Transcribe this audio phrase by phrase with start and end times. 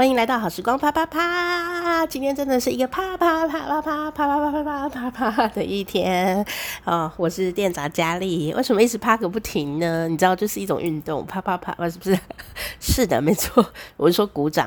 [0.00, 2.06] 欢迎来到好时光啪啪啪！
[2.06, 6.42] 今天真的是一个啪啪啪啪啪啪啪啪啪啪啪啪的一天
[6.84, 7.12] 哦。
[7.18, 10.08] 我是店长佳丽，为什么一直啪个不停呢？
[10.08, 12.18] 你知道，就是一种运动，啪啪啪，是不是？
[12.80, 13.62] 是的，没错，
[13.98, 14.66] 我是说鼓掌。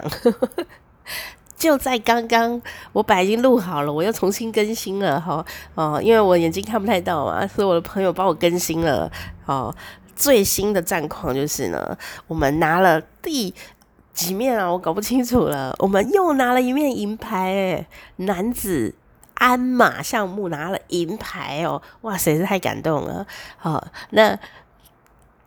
[1.57, 2.61] 就在刚刚，
[2.91, 5.43] 我本来已经录好了，我又重新更新了哈
[5.73, 9.11] 哦，因为我眼睛看不太到嘛，所以我的朋友帮我更新了
[9.47, 9.75] 哦。
[10.15, 11.97] 最新的战况就是呢，
[12.27, 13.51] 我们拿了第。
[14.13, 14.71] 几面啊？
[14.71, 15.75] 我搞不清楚了。
[15.79, 17.87] 我们又拿了一面银牌，诶，
[18.17, 18.93] 男子
[19.33, 21.81] 鞍马项目拿了银牌哦！
[22.01, 23.25] 哇塞，是太感动了。
[23.57, 24.37] 好，那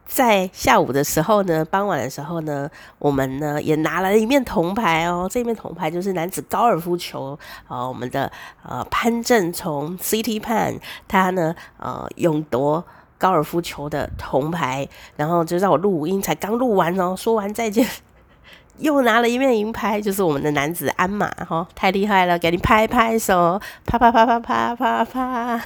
[0.05, 2.69] 在下午的时候呢，傍晚的时候呢，
[2.99, 5.29] 我们呢也拿了一面铜牌哦。
[5.31, 8.31] 这面铜牌就是男子高尔夫球啊，我们的
[8.63, 10.79] 呃潘政琮 City Pan，
[11.09, 12.85] 他呢呃勇夺
[13.19, 14.89] 高尔夫球的铜牌。
[15.17, 17.87] 然后就让我录音，才刚录完哦，说完再见。
[18.79, 25.63] 又拿了一面银牌，就是我们的男子鞍马，哈，太厉害了，给你拍拍手，啪啪啪啪啪啪啪。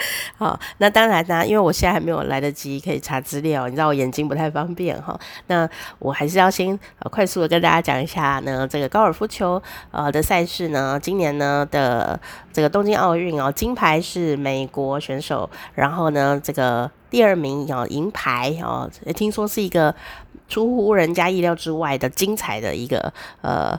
[0.38, 5.18] 好，那当然呢，因为我现在还没有来得及可以查资料，你知道我眼睛不太方便哈。
[5.48, 6.78] 那我还是要先
[7.10, 9.60] 快速的跟大家讲一下呢，这个高尔夫球
[9.90, 12.20] 呃的赛事呢，今年呢的
[12.52, 19.92] 这个东京奥运哦，金牌是美国选手，然后呢这个第二名哦银牌哦，听说是一个。
[20.48, 23.78] 出乎人家意料之外的精彩的一个呃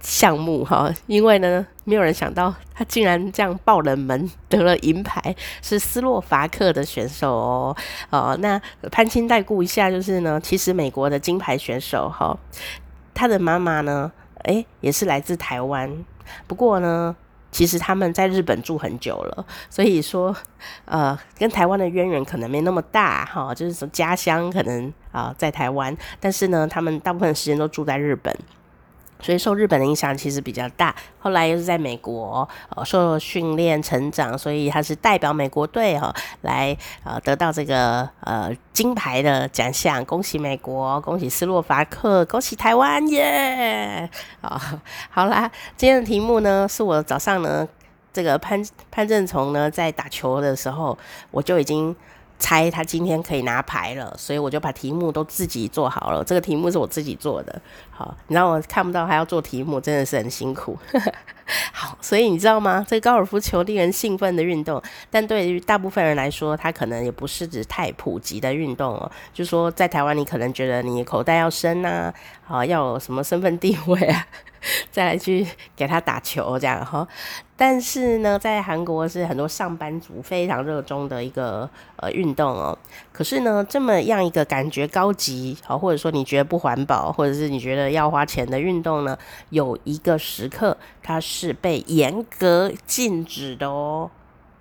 [0.00, 7.76] 项目哈，因为呢，没有人想到他竟然这样爆冷门得了银牌，是斯洛伐克的选手哦。
[8.10, 8.60] 哦，那
[8.92, 12.36] 攀亲带故一下，就是呢，其实美国的金牌选手哈，
[13.14, 14.12] 他的妈妈呢，
[14.44, 16.04] 诶，也是来自台湾，
[16.46, 17.16] 不过呢。
[17.54, 20.34] 其实他们在日本住很久了，所以说，
[20.86, 28.36] 呃，跟台湾的渊源可能没那么大哈，就是说家乡可能啊、在台湾，但是呢，他们大部分时间都住在日本。
[29.20, 44.08] 所以受日本的影响其实比较大，后来又是在美国呃受训练成长，所以他是代表美国队哈来呃得到这个呃金牌的奖项，恭喜美国，恭喜斯洛伐克，恭喜台湾耶！
[44.42, 44.60] 啊，
[45.10, 47.66] 好啦，今天的题目呢是我早上呢
[48.12, 50.98] 这个潘潘政琮呢在打球的时候
[51.30, 51.94] 我就已经。
[52.38, 56.22] 猜他今天可以拿牌了，所以我就把题目都自己做好了。
[56.24, 60.78] 这个题目是我自己做的，好，你让我看不到他要做题目，真的是很辛苦。
[61.72, 62.84] 好，所以你知道吗？
[62.86, 69.10] 这个高尔夫球令人兴奋的运动，但对于大部分人来说，它可能也不是指太普及的运动哦。
[69.32, 72.12] 就说在台湾，你可能觉得你口袋要深呐，
[72.46, 74.26] 啊，要有什么身份地位啊，
[74.92, 77.08] 再来去给他打球这样哈。
[77.56, 82.76] 但是呢，在韩国是很多上班族非常热衷的一个呃运动哦。
[83.12, 89.16] 可是呢，这么样一个感觉高级，好，或者说你觉得不环保，或者是你觉得要花钱的运动呢，
[89.50, 94.10] 有一个时刻它是被严格禁止的哦，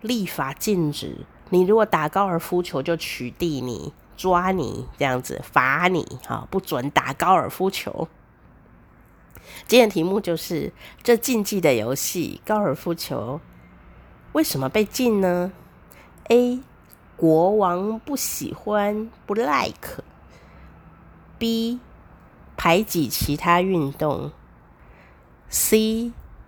[0.01, 1.25] 立法禁止。
[1.49, 8.07] 你如果打高尔夫球，就取缔你、抓你这样子，罚你，好，不准打高尔夫球。
[9.67, 10.71] 今天题目就是
[11.03, 13.39] 这禁忌的游戏——高尔夫球，
[14.31, 15.51] 为什么被禁呢
[16.29, 16.61] ？A.
[17.15, 20.03] 国王不喜欢，不 like。
[21.37, 21.79] B.
[22.57, 24.31] 排挤其他运动。
[25.49, 26.11] C.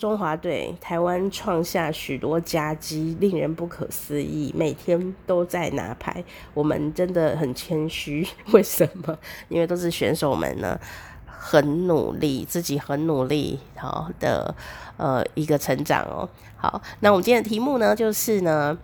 [0.00, 6.24] 中华队台湾创下许多佳绩，令人不可思议，每天都在拿牌。
[6.52, 9.18] 我们真的很谦虚， 为什么？
[9.48, 10.78] 因为都是选手们呢，
[11.26, 14.54] 很努力，自己很努力，好的
[14.96, 16.28] 呃一个成长哦。
[16.56, 18.78] 好，那我们今天的题目呢，就是呢。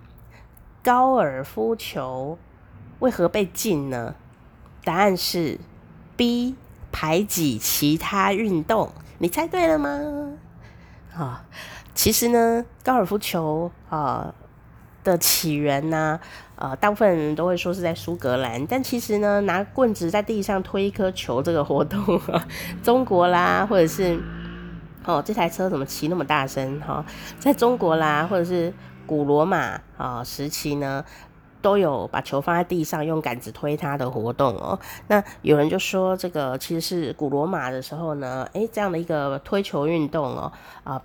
[0.83, 2.39] 高尔夫球
[3.01, 4.15] 为何被禁呢？
[4.83, 5.59] 答案是
[6.17, 6.55] B，
[6.91, 8.91] 排挤其他运动。
[9.19, 10.39] 你猜对了吗？
[11.15, 11.45] 啊、
[11.95, 14.35] 其实呢，高尔夫球啊、
[15.05, 16.19] 的起源呢，
[16.57, 22.47] 呃，大部分人都会说是在苏格兰，但其实呢，拿棍子在地上推一颗球这个活动，啊，
[22.83, 24.21] 中国啦，或者是
[25.05, 26.81] 哦，这台车怎么骑那么大声？
[26.81, 27.05] 哈、
[27.39, 28.73] 在中国啦，或者是。
[29.07, 31.05] 古罗马啊时期呢，
[31.63, 34.79] 都有把球放在地上用杆子推它的活动哦。
[35.09, 40.53] 那有人就说，这个其实是古罗马的时候呢，诶，这样的一个推球运动哦，
[40.85, 41.01] 啊，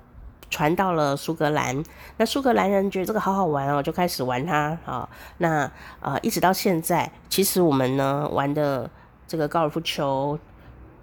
[0.49, 1.83] 传到了苏格兰。
[2.17, 5.07] 那苏格兰人觉得这个好好玩哦，就开始玩它啊。
[5.39, 5.69] 那
[5.99, 8.89] 呃，一直到现在，其实我们呢玩的
[9.27, 10.37] 这个高尔夫球，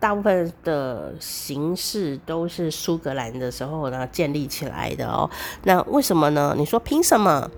[0.01, 5.29] 大部分的形式都是苏格兰的时候呢建立起来的哦。
[5.65, 6.55] 那为什么呢？
[6.57, 7.51] 你说凭什么？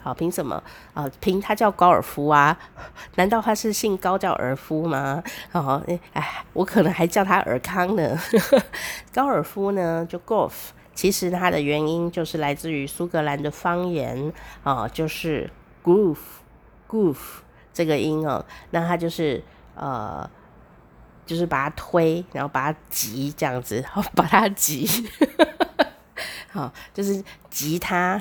[0.00, 0.62] 好，凭什么
[0.94, 1.08] 啊？
[1.20, 2.58] 凭他叫高尔夫啊？
[3.16, 5.22] 难道他是姓高叫尔夫吗？
[5.52, 5.82] 哦，
[6.12, 8.18] 哎，我可能还叫他尔康呢。
[9.12, 10.52] 高尔夫呢，就 golf，
[10.94, 14.32] 其实它的原因就是来自于苏格兰的方言
[14.62, 15.50] 啊，就是
[15.84, 17.16] groove，groove
[17.72, 19.42] 这个音哦，那它就是
[19.74, 20.28] 呃，
[21.24, 24.86] 就是把它推，然后把它挤这样子，然 后把它挤，
[26.52, 28.20] 好，就是吉他，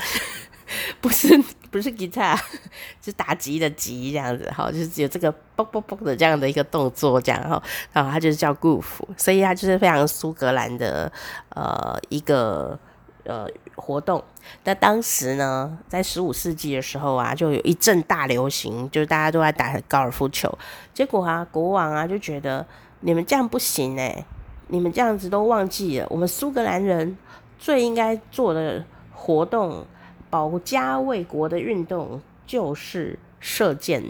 [1.01, 1.43] 不是。
[1.71, 2.37] 不是吉他，
[3.01, 7.63] 是打击的击这样子，哈，就是有这个嘣嘣嘣的这样的一个动作，这样哈，
[7.93, 8.83] 然后它就是叫 groove，
[9.15, 11.09] 所以它就是非常苏格兰的
[11.55, 12.77] 呃一个
[13.23, 14.21] 呃活动。
[14.65, 20.53] 那当时呢，在十五世纪的时候啊，就有一阵大流行，就是大家都在打高尔夫球。
[20.93, 22.67] 结果啊，国王啊就觉得
[22.99, 24.25] 你们这样不行哎、
[24.67, 27.17] 你们这样子都忘记了，我们苏格兰人
[27.57, 28.83] 最应该做的
[29.13, 29.85] 活动。
[30.31, 34.03] 保家卫国的运动就是射箭，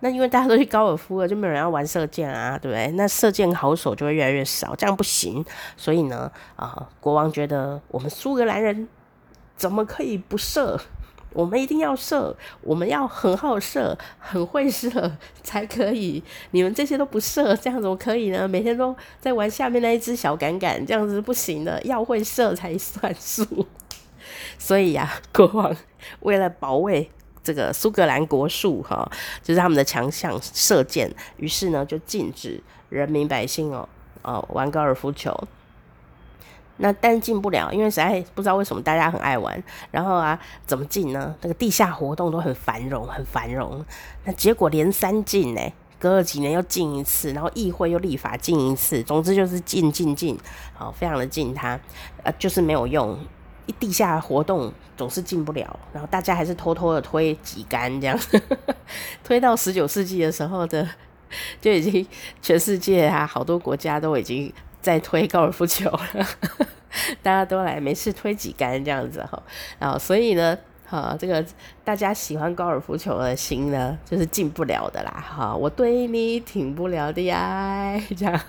[0.00, 2.86] 那因为大家都去高尔夫了，就没有人要玩射箭啊， 对不对？
[2.92, 5.44] 那射箭好手就会越来越少，这样不行。
[5.76, 8.86] 所以呢，啊、呃，国王觉得我们苏格兰人
[9.56, 10.78] 怎么可以不射？
[11.34, 15.12] 我们一定要射，我们要很好射，很会射
[15.42, 16.22] 才可以。
[16.52, 18.48] 你们这些都不射，这样怎么可以呢？
[18.48, 23.66] 每天都在玩下面那一只小杆杆，这样子不行的，要会射才算数。
[24.58, 25.76] 所以呀、 国王
[26.20, 27.10] 为了保卫
[27.42, 29.10] 这个苏格兰国术，哈，
[29.42, 33.88] 就是他们的强项射箭，于是呢就禁止人民百姓哦，
[34.22, 35.34] 哦玩高尔夫球。
[36.80, 39.60] 那但禁不了，因为实在不知道为什么大家很爱玩。
[39.90, 41.34] 然后啊，怎么禁呢？
[41.40, 43.84] 那个地下活动都很繁荣，很繁荣。
[44.24, 49.02] 那结果连三禁呢，隔了几年又禁一次，然后议会又立法禁一次。
[49.02, 50.38] 总之就是禁禁禁，
[50.72, 51.76] 好，非常的禁他，
[52.22, 53.18] 呃，就是没有用。
[53.68, 58.18] 一地下活动总是进不了，然后大家还是偷偷的推几杆这样，
[59.22, 60.88] 推到十九世纪的时候的，
[61.60, 62.04] 就已经
[62.42, 66.26] 全世界啊好多国家都已经在推高尔夫球了，
[67.22, 69.40] 大家都来没事推几杆这样子哈，
[69.78, 70.58] 然后所以呢。
[70.90, 71.44] 好，这个
[71.84, 75.22] 大家喜欢高尔夫球的心呢，就是禁不了的啦。
[75.22, 78.40] 哈，我对你挺不了的爱，这样，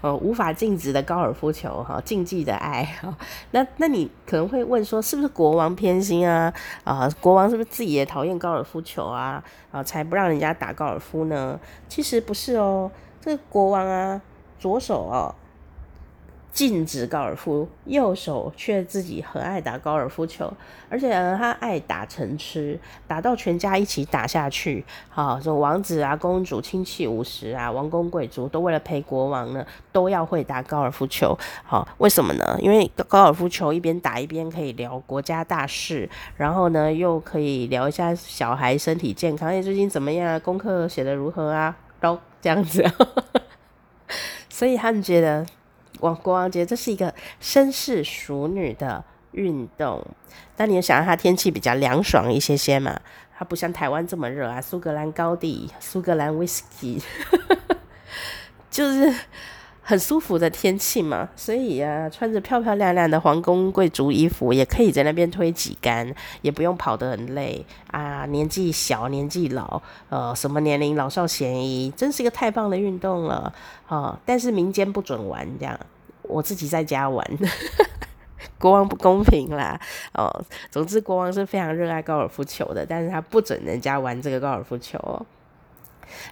[0.00, 2.82] 哦，无法禁止的高尔夫球，哈，禁忌的爱。
[3.02, 3.14] 哈，
[3.50, 6.50] 那那你可能会问说，是不是国王偏心啊？
[6.82, 9.44] 啊，国王是不是自己也讨厌高尔夫球啊？
[9.70, 11.60] 啊，才不让人家打高尔夫呢？
[11.90, 12.90] 其实不是哦，
[13.20, 14.18] 这个国王啊，
[14.58, 15.34] 左手哦。
[16.56, 20.50] 禁止高尔夫，右手却自己很爱打高尔夫球，
[20.88, 24.82] 而且，他爱打成痴，打到全家一起打下去。
[25.10, 31.38] 好，这种王子啊、公主、亲戚、武士啊、王公贵族都为了陪国王呢，都要会打高尔夫球。
[31.62, 32.56] 好，为什么呢？
[32.58, 36.08] 因为高尔夫球一边打一边可以聊国家大事，
[36.38, 40.40] 然后呢，又可以聊一下小孩身体健康，哎，最近怎么样？
[40.40, 41.76] 功课写得如何啊？
[42.00, 42.82] 都这样子，
[44.48, 45.44] 所以他们觉得。
[45.98, 50.06] 国国王节，这是一个绅士淑女的运动。
[50.56, 53.00] 但你也想让它天气比较凉爽一些些嘛？
[53.38, 57.02] 它不像台湾这么热啊，苏格兰高地，苏格兰威士忌，
[58.70, 59.14] 就是
[59.88, 61.28] 很舒服的天气嘛。
[61.36, 66.12] 所以啊，穿着漂漂亮亮的皇宫贵族衣服，也可以在那边推几杆，
[66.42, 68.26] 也不用跑得很累啊。
[68.26, 73.52] 年纪小，年纪老，呃，什么年龄老少咸宜，真是一个太棒的运动了。
[73.86, 75.78] 哦，但是民间不准玩，这样
[76.22, 77.24] 我自己在家玩，
[78.58, 79.80] 国王不公平啦。
[80.14, 80.28] 哦，
[80.68, 84.98] 总之国王是非常热爱高尔夫球的，但是他不准人家玩这个高尔夫球。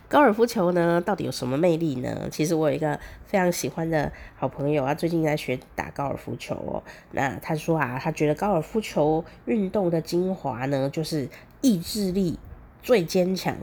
[0.09, 2.29] 高尔夫球呢，到底有什么魅力呢？
[2.31, 6.83] 其实我有一个非常喜欢的好朋友啊，最近在学打高尔夫球哦。
[7.13, 11.29] 那他说啊，他觉得高尔夫球运动的精华呢，就是
[11.61, 12.39] 意志力
[12.83, 13.57] 最坚强，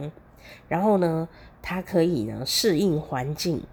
[0.68, 1.28] 然后呢，
[1.62, 3.64] 他可以呢适应环境。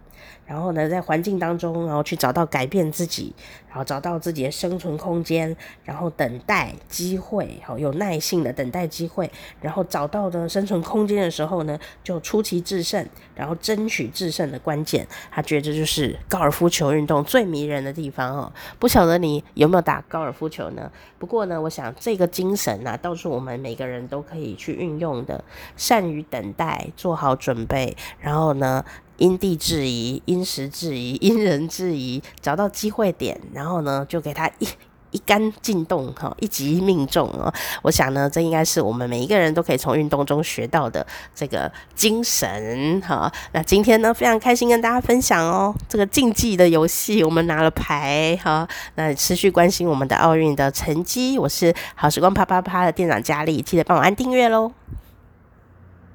[0.46, 3.34] 然后呢，在环境当中，然后去找到改变自己，
[3.68, 15.06] 然后找到自己的生存空间，然后等待机会，好有耐性的等待机会，然后找到的生存空间的时候呢，就出奇制胜，然后争取制胜的关键。
[15.30, 18.50] 他觉得这就是高尔夫球运动最迷人的地方哦。
[18.78, 20.90] 不晓得你有没有打高尔夫球呢？
[21.18, 25.44] 不过呢，我想这个精神啊，倒是我们每个人都可以去运用的，
[25.76, 28.82] 善于等待，做好准备，然后呢。
[29.18, 34.66] 因地制宜，因时制宜， 因人制宜，找到机会点，然后呢，就给他一
[35.10, 37.50] 一杆进洞哈，一击命中哦。
[37.80, 43.32] 我想呢，这应该是我们每一个人都可以从运动中学到的这个精神哈。
[43.52, 48.68] 那今天呢，非常开心跟大家分享哦，这个竞技的游戏我们拿了牌哈。
[48.96, 54.70] 那持续关心我们的奥运的成绩，我是好时光啪啪啪的店长佳丽，记得帮我按订阅喽。